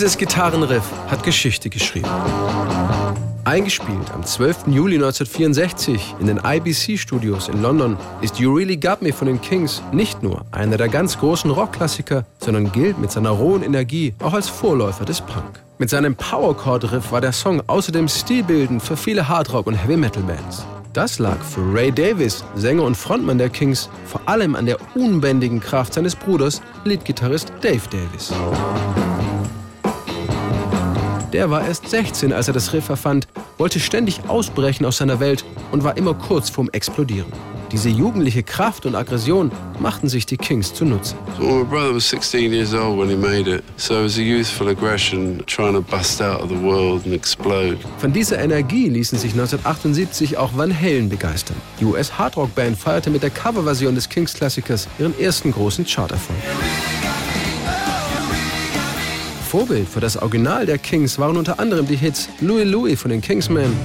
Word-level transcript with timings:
Dieses 0.00 0.16
Gitarrenriff 0.16 0.84
hat 1.08 1.24
Geschichte 1.24 1.68
geschrieben. 1.68 2.08
Eingespielt 3.44 4.10
am 4.14 4.24
12. 4.24 4.68
Juli 4.68 4.94
1964 4.94 6.14
in 6.18 6.26
den 6.26 6.40
IBC-Studios 6.42 7.48
in 7.50 7.60
London 7.60 7.98
ist 8.22 8.38
You 8.38 8.54
Really 8.54 8.78
Got 8.78 9.02
Me 9.02 9.12
von 9.12 9.26
den 9.26 9.42
Kings 9.42 9.82
nicht 9.92 10.22
nur 10.22 10.46
einer 10.52 10.78
der 10.78 10.88
ganz 10.88 11.18
großen 11.18 11.50
Rockklassiker, 11.50 12.24
sondern 12.38 12.72
gilt 12.72 12.98
mit 12.98 13.10
seiner 13.10 13.28
rohen 13.28 13.62
Energie 13.62 14.14
auch 14.22 14.32
als 14.32 14.48
Vorläufer 14.48 15.04
des 15.04 15.20
Punk. 15.20 15.60
Mit 15.76 15.90
seinem 15.90 16.16
Powerchord-Riff 16.16 17.12
war 17.12 17.20
der 17.20 17.32
Song 17.32 17.62
außerdem 17.66 18.08
stilbildend 18.08 18.82
für 18.82 18.96
viele 18.96 19.28
Hardrock- 19.28 19.66
und 19.66 19.74
Heavy-Metal-Bands. 19.74 20.64
Das 20.94 21.18
lag 21.18 21.36
für 21.42 21.74
Ray 21.74 21.92
Davis, 21.92 22.42
Sänger 22.54 22.84
und 22.84 22.96
Frontmann 22.96 23.36
der 23.36 23.50
Kings, 23.50 23.90
vor 24.06 24.22
allem 24.24 24.56
an 24.56 24.64
der 24.64 24.78
unbändigen 24.94 25.60
Kraft 25.60 25.92
seines 25.92 26.16
Bruders, 26.16 26.62
Leadgitarrist 26.84 27.52
Dave 27.60 27.82
Davis. 27.90 28.32
Der 31.32 31.48
war 31.48 31.64
erst 31.66 31.88
16, 31.88 32.32
als 32.32 32.48
er 32.48 32.54
das 32.54 32.72
Riff 32.72 32.88
erfand, 32.88 33.28
wollte 33.56 33.78
ständig 33.78 34.20
ausbrechen 34.28 34.84
aus 34.84 34.96
seiner 34.96 35.20
Welt 35.20 35.44
und 35.70 35.84
war 35.84 35.96
immer 35.96 36.14
kurz 36.14 36.50
vorm 36.50 36.68
Explodieren. 36.70 37.32
Diese 37.70 37.88
jugendliche 37.88 38.42
Kraft 38.42 38.84
und 38.84 38.96
Aggression 38.96 39.52
machten 39.78 40.08
sich 40.08 40.26
die 40.26 40.36
Kings 40.36 40.74
zunutze. 40.74 41.14
Well, 41.38 41.58
my 41.58 41.64
brother 41.64 41.94
was 41.94 42.10
16 42.10 42.52
years 42.52 42.74
old 42.74 42.98
when 42.98 43.08
he 43.08 43.14
made 43.14 43.48
it, 43.48 43.62
so 43.76 43.94
it 43.94 44.04
was 44.06 44.18
a 44.18 44.22
youthful 44.22 44.68
aggression 44.68 45.40
trying 45.46 45.74
to 45.74 45.80
bust 45.80 46.20
out 46.20 46.42
of 46.42 46.48
the 46.48 46.60
world 46.60 47.04
and 47.04 47.14
explode. 47.14 47.78
Von 47.98 48.12
dieser 48.12 48.40
Energie 48.40 48.88
ließen 48.88 49.16
sich 49.16 49.32
1978 49.32 50.36
auch 50.36 50.50
Van 50.56 50.76
Halen 50.76 51.08
begeistern. 51.08 51.56
Die 51.78 51.84
US-Hardrock-Band 51.84 52.76
feierte 52.76 53.08
mit 53.08 53.22
der 53.22 53.30
Coverversion 53.30 53.94
des 53.94 54.08
Kings-Klassikers 54.08 54.88
ihren 54.98 55.16
ersten 55.20 55.52
großen 55.52 55.86
Charterfolg. 55.86 56.38
Vorbild 59.50 59.88
für 59.88 59.98
das 59.98 60.16
Original 60.16 60.64
der 60.64 60.78
Kings 60.78 61.18
waren 61.18 61.36
unter 61.36 61.58
anderem 61.58 61.84
die 61.84 61.96
Hits 61.96 62.28
Louie 62.40 62.62
Louie 62.62 62.94
von 62.94 63.10
den 63.10 63.20
Kingsmen 63.20 63.76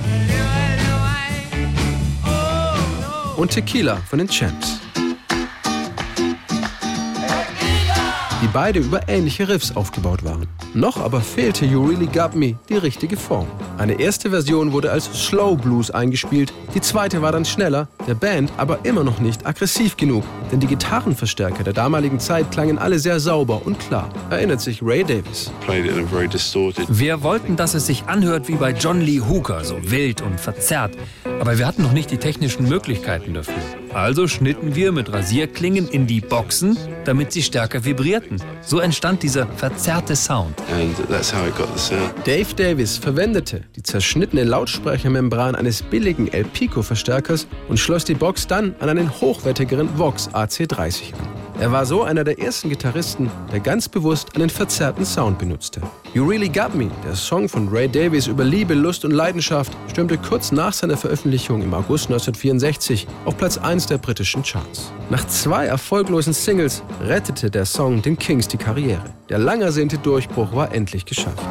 und 3.35 3.49
Tequila 3.49 3.95
von 4.07 4.19
den 4.19 4.29
Champs. 4.29 4.84
Die 8.45 8.51
beide 8.53 8.77
über 8.77 9.09
ähnliche 9.09 9.49
Riffs 9.49 9.75
aufgebaut 9.75 10.23
waren. 10.23 10.45
Noch 10.75 10.97
aber 10.97 11.21
fehlte 11.21 11.65
You 11.65 11.83
Really 11.83 12.05
Got 12.05 12.35
Me 12.35 12.55
die 12.69 12.75
richtige 12.75 13.17
Form. 13.17 13.47
Eine 13.79 13.99
erste 13.99 14.29
Version 14.29 14.71
wurde 14.71 14.91
als 14.91 15.05
Slow 15.05 15.55
Blues 15.59 15.89
eingespielt, 15.89 16.53
die 16.75 16.81
zweite 16.81 17.23
war 17.23 17.31
dann 17.31 17.43
schneller, 17.43 17.87
der 18.07 18.13
Band 18.13 18.51
aber 18.57 18.85
immer 18.85 19.03
noch 19.03 19.17
nicht 19.17 19.47
aggressiv 19.47 19.97
genug, 19.97 20.23
denn 20.51 20.59
die 20.59 20.67
Gitarrenverstärker 20.67 21.63
der 21.63 21.73
damaligen 21.73 22.19
Zeit 22.19 22.51
klangen 22.51 22.77
alle 22.77 22.99
sehr 22.99 23.19
sauber 23.19 23.63
und 23.65 23.79
klar, 23.79 24.09
erinnert 24.29 24.61
sich 24.61 24.83
Ray 24.83 25.03
Davis. 25.03 25.51
Wir 26.87 27.23
wollten, 27.23 27.55
dass 27.55 27.73
es 27.73 27.87
sich 27.87 28.03
anhört 28.03 28.47
wie 28.47 28.55
bei 28.57 28.73
John 28.73 29.01
Lee 29.01 29.21
Hooker, 29.21 29.63
so 29.65 29.77
wild 29.89 30.21
und 30.21 30.39
verzerrt, 30.39 30.95
aber 31.39 31.57
wir 31.57 31.65
hatten 31.65 31.81
noch 31.81 31.93
nicht 31.93 32.11
die 32.11 32.17
technischen 32.17 32.69
Möglichkeiten 32.69 33.33
dafür. 33.33 33.55
Also 33.95 34.27
schnitten 34.27 34.75
wir 34.75 34.91
mit 34.91 35.13
Rasierklingen 35.13 35.87
in 35.87 36.05
die 36.05 36.19
Boxen, 36.19 36.77
damit 37.05 37.31
sie 37.31 37.41
stärker 37.41 37.85
vibrierten. 37.85 38.41
So 38.61 38.79
entstand 38.79 39.23
dieser 39.23 39.47
verzerrte 39.47 40.17
Sound. 40.17 40.53
Dave 42.25 42.53
Davis 42.57 42.97
verwendete 42.97 43.61
die 43.77 43.83
zerschnittene 43.83 44.43
Lautsprechermembran 44.43 45.55
eines 45.55 45.81
billigen 45.81 46.27
El 46.27 46.43
Pico-Verstärkers 46.43 47.47
und 47.69 47.79
schloss 47.79 48.03
die 48.03 48.15
Box 48.15 48.47
dann 48.47 48.75
an 48.81 48.89
einen 48.89 49.09
hochwertigeren 49.21 49.97
Vox 49.97 50.27
AC30 50.27 51.13
an. 51.13 51.34
Er 51.57 51.71
war 51.71 51.85
so 51.85 52.03
einer 52.03 52.25
der 52.25 52.37
ersten 52.37 52.69
Gitarristen, 52.69 53.31
der 53.51 53.61
ganz 53.61 53.87
bewusst 53.87 54.35
einen 54.35 54.49
verzerrten 54.49 55.05
Sound 55.05 55.39
benutzte. 55.39 55.81
You 56.13 56.27
Really 56.27 56.49
Got 56.49 56.75
Me, 56.75 56.91
der 57.05 57.15
Song 57.15 57.47
von 57.47 57.69
Ray 57.69 57.87
Davies 57.87 58.27
über 58.27 58.43
Liebe, 58.43 58.73
Lust 58.73 59.05
und 59.05 59.11
Leidenschaft, 59.11 59.71
stürmte 59.89 60.17
kurz 60.17 60.51
nach 60.51 60.73
seiner 60.73 60.97
Veröffentlichung 60.97 61.61
im 61.61 61.73
August 61.73 62.07
1964 62.07 63.07
auf 63.23 63.37
Platz 63.37 63.57
1 63.57 63.87
der 63.87 63.99
britischen 63.99 64.43
Charts. 64.43 64.91
Nach 65.09 65.25
zwei 65.27 65.65
erfolglosen 65.65 66.33
Singles 66.33 66.83
rettete 67.01 67.49
der 67.49 67.65
Song 67.65 68.01
den 68.01 68.17
Kings 68.17 68.49
die 68.49 68.57
Karriere. 68.57 69.05
Der 69.29 69.39
lang 69.39 69.61
ersehnte 69.61 69.97
Durchbruch 69.97 70.53
war 70.53 70.73
endlich 70.73 71.05
geschafft. 71.05 71.41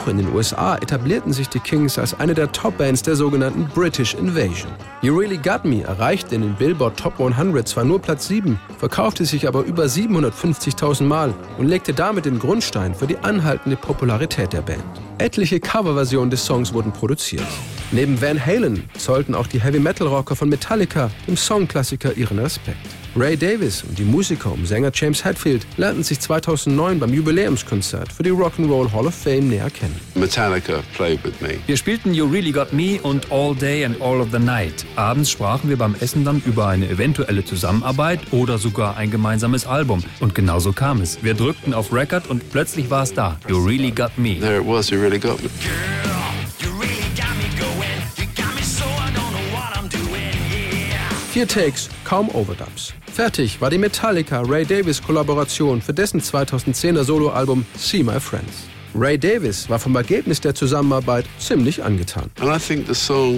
Auch 0.00 0.08
in 0.08 0.16
den 0.16 0.34
USA 0.34 0.76
etablierten 0.76 1.30
sich 1.34 1.50
die 1.50 1.58
Kings 1.58 1.98
als 1.98 2.18
eine 2.18 2.32
der 2.32 2.50
Top-Bands 2.52 3.02
der 3.02 3.16
sogenannten 3.16 3.68
British 3.74 4.14
Invasion. 4.14 4.72
You 5.02 5.14
Really 5.18 5.36
Got 5.36 5.66
Me 5.66 5.82
erreichte 5.82 6.34
in 6.34 6.40
den 6.40 6.54
Billboard 6.54 6.98
Top 6.98 7.20
100 7.20 7.68
zwar 7.68 7.84
nur 7.84 8.00
Platz 8.00 8.26
7, 8.28 8.58
verkaufte 8.78 9.26
sich 9.26 9.46
aber 9.46 9.62
über 9.62 9.84
750.000 9.84 11.02
Mal 11.02 11.34
und 11.58 11.66
legte 11.66 11.92
damit 11.92 12.24
den 12.24 12.38
Grundstein 12.38 12.94
für 12.94 13.06
die 13.06 13.18
anhaltende 13.18 13.76
Popularität 13.76 14.54
der 14.54 14.62
Band. 14.62 14.82
Etliche 15.18 15.60
Coverversionen 15.60 16.30
des 16.30 16.46
Songs 16.46 16.72
wurden 16.72 16.92
produziert. 16.92 17.44
Neben 17.92 18.20
Van 18.20 18.44
Halen 18.44 18.84
zollten 18.96 19.34
auch 19.34 19.48
die 19.48 19.60
Heavy-Metal-Rocker 19.60 20.36
von 20.36 20.48
Metallica 20.48 21.10
dem 21.26 21.36
Songklassiker 21.36 22.16
ihren 22.16 22.38
Respekt. 22.38 22.78
Ray 23.16 23.36
Davis 23.36 23.82
und 23.82 23.98
die 23.98 24.04
Musiker 24.04 24.52
um 24.52 24.64
Sänger 24.64 24.92
James 24.94 25.24
Hetfield 25.24 25.66
lernten 25.76 26.04
sich 26.04 26.20
2009 26.20 27.00
beim 27.00 27.12
Jubiläumskonzert 27.12 28.12
für 28.12 28.22
die 28.22 28.30
Rock'n'Roll 28.30 28.92
Hall 28.92 29.06
of 29.06 29.14
Fame 29.16 29.48
näher 29.48 29.68
kennen. 29.70 29.96
Metallica 30.14 30.74
played 30.96 31.24
with 31.24 31.32
me. 31.40 31.58
Wir 31.66 31.76
spielten 31.76 32.14
You 32.14 32.26
Really 32.26 32.52
Got 32.52 32.72
Me 32.72 33.00
und 33.02 33.32
All 33.32 33.56
Day 33.56 33.84
and 33.84 34.00
All 34.00 34.20
of 34.20 34.28
the 34.30 34.38
Night. 34.38 34.86
Abends 34.94 35.28
sprachen 35.28 35.68
wir 35.68 35.76
beim 35.76 35.96
Essen 35.98 36.24
dann 36.24 36.40
über 36.46 36.68
eine 36.68 36.88
eventuelle 36.88 37.44
Zusammenarbeit 37.44 38.20
oder 38.30 38.58
sogar 38.58 38.96
ein 38.96 39.10
gemeinsames 39.10 39.66
Album. 39.66 40.04
Und 40.20 40.36
genau 40.36 40.60
so 40.60 40.72
kam 40.72 41.00
es. 41.00 41.20
Wir 41.24 41.34
drückten 41.34 41.74
auf 41.74 41.92
Record 41.92 42.30
und 42.30 42.52
plötzlich 42.52 42.90
war 42.90 43.02
es 43.02 43.12
da. 43.12 43.36
You 43.48 43.58
Really 43.64 43.90
Got 43.90 44.16
Me. 44.16 44.38
There 44.38 44.60
it 44.60 44.66
was, 44.68 44.90
You 44.90 45.00
Really 45.00 45.18
Got 45.18 45.42
Me. 45.42 45.50
Vier 51.32 51.46
Takes, 51.46 51.88
kaum 52.02 52.28
Overdubs. 52.30 52.92
Fertig 53.12 53.60
war 53.60 53.70
die 53.70 53.78
Metallica 53.78 54.40
Ray 54.40 54.66
Davis 54.66 55.00
Kollaboration 55.00 55.80
für 55.80 55.94
dessen 55.94 56.20
2010er 56.20 57.04
Soloalbum 57.04 57.64
See 57.76 58.02
My 58.02 58.18
Friends. 58.18 58.69
Ray 58.94 59.16
Davis 59.18 59.70
war 59.70 59.78
vom 59.78 59.94
Ergebnis 59.94 60.40
der 60.40 60.54
Zusammenarbeit 60.54 61.24
ziemlich 61.38 61.82
angetan. 61.84 62.30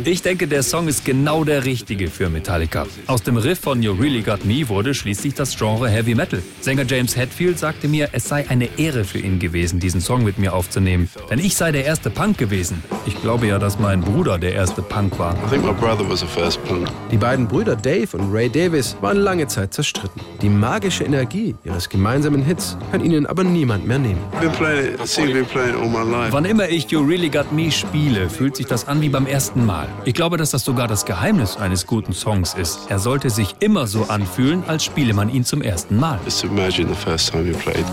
Ich 0.04 0.22
denke, 0.22 0.46
der 0.46 0.62
Song 0.62 0.88
ist 0.88 1.04
genau 1.04 1.44
der 1.44 1.64
richtige 1.66 2.08
für 2.08 2.30
Metallica. 2.30 2.86
Aus 3.06 3.22
dem 3.22 3.36
Riff 3.36 3.60
von 3.60 3.82
You 3.82 3.92
Really 3.92 4.22
Got 4.22 4.46
Me 4.46 4.66
wurde 4.68 4.94
schließlich 4.94 5.34
das 5.34 5.56
Genre 5.56 5.90
Heavy 5.90 6.14
Metal. 6.14 6.42
Sänger 6.62 6.84
James 6.86 7.16
Hetfield 7.16 7.58
sagte 7.58 7.86
mir, 7.86 8.08
es 8.12 8.28
sei 8.28 8.48
eine 8.48 8.68
Ehre 8.78 9.04
für 9.04 9.18
ihn 9.18 9.38
gewesen, 9.38 9.78
diesen 9.78 10.00
Song 10.00 10.24
mit 10.24 10.38
mir 10.38 10.54
aufzunehmen. 10.54 11.10
Denn 11.28 11.38
ich 11.38 11.54
sei 11.54 11.70
der 11.70 11.84
erste 11.84 12.08
Punk 12.08 12.38
gewesen. 12.38 12.82
Ich 13.04 13.20
glaube 13.20 13.46
ja, 13.46 13.58
dass 13.58 13.78
mein 13.78 14.00
Bruder 14.00 14.38
der 14.38 14.54
erste 14.54 14.80
Punk 14.80 15.18
war. 15.18 15.36
Die 17.10 17.16
beiden 17.18 17.46
Brüder 17.46 17.76
Dave 17.76 18.16
und 18.16 18.32
Ray 18.32 18.48
Davis 18.48 18.96
waren 19.02 19.18
lange 19.18 19.46
Zeit 19.48 19.74
zerstritten. 19.74 20.22
Die 20.40 20.48
magische 20.48 21.04
Energie 21.04 21.54
ihres 21.64 21.90
gemeinsamen 21.90 22.42
Hits 22.42 22.78
kann 22.90 23.04
ihnen 23.04 23.26
aber 23.26 23.44
niemand 23.44 23.86
mehr 23.86 23.98
nehmen. 23.98 24.20
Wann 25.44 26.44
immer 26.44 26.68
ich 26.68 26.90
You 26.90 27.00
Really 27.00 27.28
Got 27.28 27.52
Me 27.52 27.70
spiele, 27.70 28.28
fühlt 28.28 28.56
sich 28.56 28.66
das 28.66 28.88
an 28.88 29.00
wie 29.00 29.08
beim 29.08 29.26
ersten 29.26 29.64
Mal. 29.64 29.88
Ich 30.04 30.14
glaube, 30.14 30.36
dass 30.36 30.50
das 30.50 30.64
sogar 30.64 30.88
das 30.88 31.04
Geheimnis 31.04 31.56
eines 31.56 31.86
guten 31.86 32.12
Songs 32.12 32.54
ist. 32.54 32.90
Er 32.90 32.98
sollte 32.98 33.30
sich 33.30 33.56
immer 33.60 33.86
so 33.86 34.04
anfühlen, 34.04 34.64
als 34.66 34.84
spiele 34.84 35.14
man 35.14 35.28
ihn 35.28 35.44
zum 35.44 35.62
ersten 35.62 35.96
Mal. 35.96 36.20
Just 36.24 36.44
imagine 36.44 36.88
the 36.88 36.94
first 36.94 37.30
time 37.30 37.48
you 37.48 37.56
played. 37.56 37.84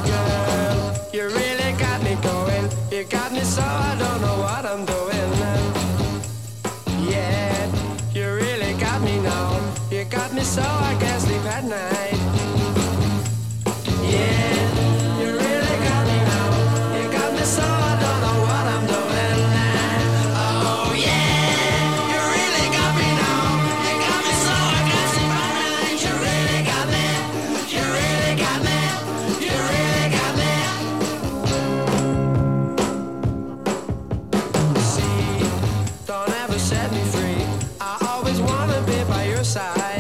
your 39.40 39.46
side. 39.46 39.99